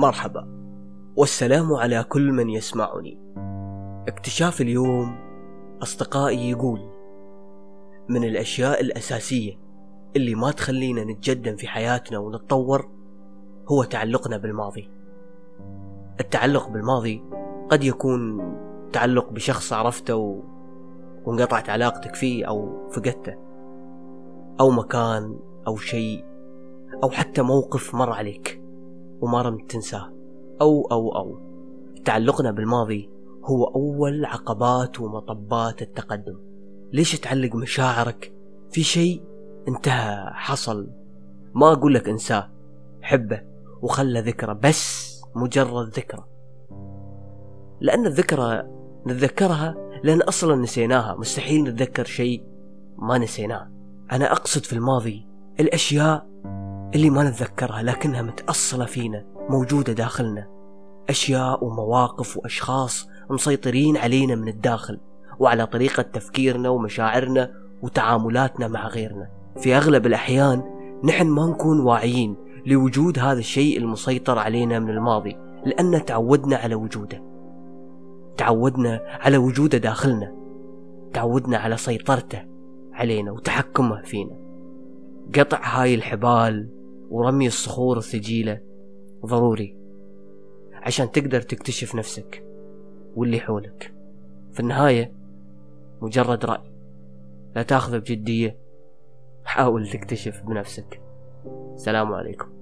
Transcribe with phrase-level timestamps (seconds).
[0.00, 0.48] مرحبا.
[1.16, 3.18] والسلام على كل من يسمعني.
[4.08, 5.16] اكتشاف اليوم
[5.82, 6.90] أصدقائي يقول
[8.08, 9.58] من الأشياء الأساسية
[10.16, 12.88] اللي ما تخلينا نتجدم في حياتنا ونتطور
[13.68, 14.90] هو تعلقنا بالماضي.
[16.20, 17.22] التعلق بالماضي
[17.70, 18.40] قد يكون
[18.92, 20.42] تعلق بشخص عرفته و...
[21.24, 23.34] وانقطعت علاقتك فيه أو فقدته.
[24.60, 26.24] أو مكان أو شيء
[27.02, 28.59] أو حتى موقف مر عليك.
[29.20, 30.12] وما رمت تنساه.
[30.60, 31.38] أو أو أو.
[32.04, 33.10] تعلقنا بالماضي
[33.44, 36.38] هو أول عقبات ومطبات التقدم.
[36.92, 38.32] ليش تعلق مشاعرك؟
[38.70, 39.22] في شيء
[39.68, 40.90] انتهى حصل.
[41.54, 42.50] ما أقول لك انساه.
[43.02, 43.42] حبه
[43.82, 46.24] وخلى ذكرى بس مجرد ذكرى.
[47.80, 48.62] لأن الذكرى
[49.06, 51.16] نتذكرها لأن أصلا نسيناها.
[51.16, 52.44] مستحيل نتذكر شيء
[52.98, 53.70] ما نسيناه.
[54.12, 55.26] أنا أقصد في الماضي
[55.60, 56.26] الأشياء
[56.94, 60.48] اللي ما نتذكرها لكنها متأصلة فينا موجودة داخلنا.
[61.08, 65.00] أشياء ومواقف وأشخاص مسيطرين علينا من الداخل
[65.38, 67.50] وعلى طريقة تفكيرنا ومشاعرنا
[67.82, 69.28] وتعاملاتنا مع غيرنا.
[69.60, 70.62] في أغلب الأحيان
[71.04, 77.22] نحن ما نكون واعيين لوجود هذا الشيء المسيطر علينا من الماضي لأن تعودنا على وجوده.
[78.36, 80.34] تعودنا على وجوده داخلنا.
[81.12, 82.42] تعودنا على سيطرته
[82.92, 84.36] علينا وتحكمه فينا.
[85.34, 86.79] قطع هاي الحبال
[87.10, 88.60] ورمي الصخور الثقيلة
[89.26, 89.76] ضروري.
[90.72, 92.44] عشان تقدر تكتشف نفسك
[93.16, 93.94] واللي حولك.
[94.52, 95.12] في النهاية
[96.02, 96.70] مجرد رأي.
[97.56, 98.58] لا تاخذه بجدية.
[99.44, 101.00] حاول تكتشف بنفسك.
[101.74, 102.59] السلام عليكم.